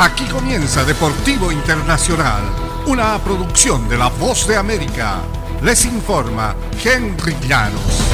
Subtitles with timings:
[0.00, 2.44] Aquí comienza Deportivo Internacional,
[2.86, 5.16] una producción de La Voz de América.
[5.60, 6.54] Les informa
[6.84, 8.04] Henry Llanos.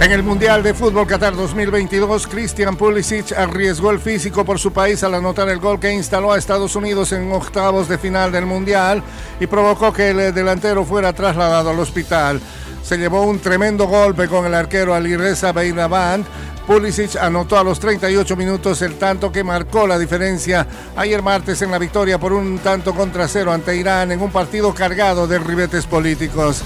[0.00, 5.04] En el Mundial de Fútbol Qatar 2022, Christian Pulisic arriesgó el físico por su país
[5.04, 9.02] al anotar el gol que instaló a Estados Unidos en octavos de final del Mundial
[9.38, 12.40] y provocó que el delantero fuera trasladado al hospital.
[12.82, 16.24] Se llevó un tremendo golpe con el arquero Alireza Beinaband
[16.66, 20.66] Pulisic anotó a los 38 minutos el tanto que marcó la diferencia
[20.96, 24.72] ayer martes en la victoria por un tanto contra cero ante Irán en un partido
[24.72, 26.62] cargado de ribetes políticos.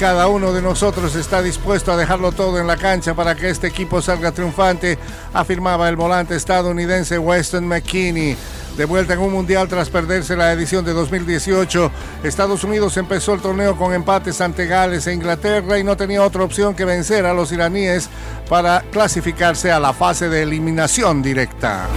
[0.00, 3.66] Cada uno de nosotros está dispuesto a dejarlo todo en la cancha para que este
[3.66, 4.96] equipo salga triunfante,
[5.34, 8.34] afirmaba el volante estadounidense Weston McKinney.
[8.78, 11.92] De vuelta en un mundial tras perderse la edición de 2018,
[12.24, 16.44] Estados Unidos empezó el torneo con empates ante Gales e Inglaterra y no tenía otra
[16.44, 18.08] opción que vencer a los iraníes
[18.48, 21.88] para clasificarse a la fase de eliminación directa.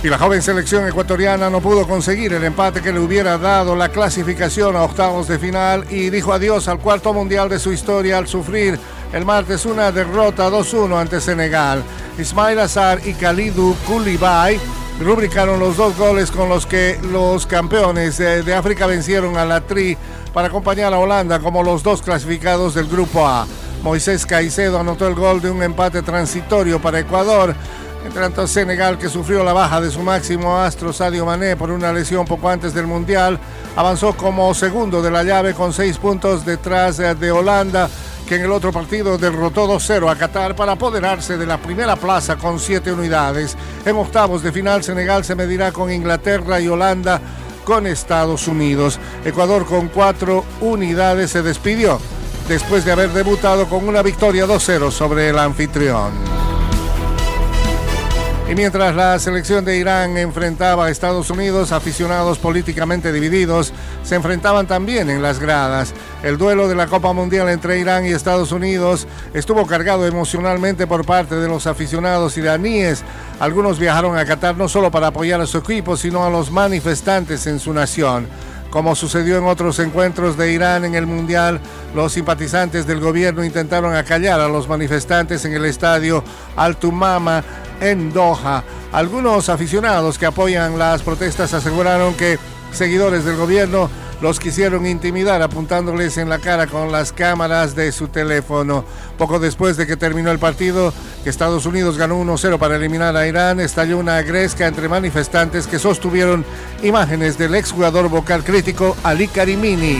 [0.00, 3.88] Y la joven selección ecuatoriana no pudo conseguir el empate que le hubiera dado la
[3.88, 8.28] clasificación a octavos de final y dijo adiós al cuarto mundial de su historia al
[8.28, 8.78] sufrir
[9.12, 11.82] el martes una derrota 2-1 ante Senegal.
[12.16, 14.60] Ismail Azar y Khalidou Koulibaly
[15.00, 19.96] rubricaron los dos goles con los que los campeones de, África vencieron a la Tri
[20.32, 23.46] para acompañar a Holanda como los dos clasificados del Grupo A.
[23.82, 27.54] Moisés Caicedo anotó el gol de un empate transitorio para Ecuador.
[28.08, 31.92] Entre tanto, Senegal, que sufrió la baja de su máximo astro Sadio Mané por una
[31.92, 33.38] lesión poco antes del Mundial,
[33.76, 37.90] avanzó como segundo de la llave con seis puntos detrás de Holanda
[38.26, 42.36] que en el otro partido derrotó 2-0 a Qatar para apoderarse de la primera plaza
[42.36, 43.58] con siete unidades.
[43.84, 47.20] En octavos de final, Senegal se medirá con Inglaterra y Holanda
[47.64, 48.98] con Estados Unidos.
[49.22, 52.00] Ecuador con cuatro unidades se despidió
[52.48, 56.37] después de haber debutado con una victoria 2-0 sobre el anfitrión.
[58.48, 64.66] Y mientras la selección de Irán enfrentaba a Estados Unidos, aficionados políticamente divididos se enfrentaban
[64.66, 65.92] también en las gradas.
[66.22, 71.04] El duelo de la Copa Mundial entre Irán y Estados Unidos estuvo cargado emocionalmente por
[71.04, 73.04] parte de los aficionados iraníes.
[73.38, 77.46] Algunos viajaron a Qatar no solo para apoyar a su equipo, sino a los manifestantes
[77.46, 78.26] en su nación.
[78.70, 81.60] Como sucedió en otros encuentros de Irán en el Mundial,
[81.94, 86.22] los simpatizantes del gobierno intentaron acallar a los manifestantes en el estadio
[86.54, 87.42] Al-Tumama
[87.80, 88.64] en Doha.
[88.92, 92.38] Algunos aficionados que apoyan las protestas aseguraron que
[92.72, 93.90] seguidores del gobierno
[94.20, 98.84] los quisieron intimidar apuntándoles en la cara con las cámaras de su teléfono.
[99.16, 100.92] Poco después de que terminó el partido,
[101.24, 106.44] Estados Unidos ganó 1-0 para eliminar a Irán, estalló una agresca entre manifestantes que sostuvieron
[106.82, 109.98] imágenes del exjugador vocal crítico Ali Karimini.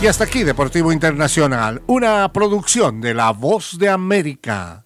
[0.00, 4.84] Y hasta aquí Deportivo Internacional, una producción de La Voz de América.